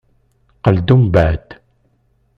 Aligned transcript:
Qqel-d 0.57 0.87
umbeεd. 0.95 1.47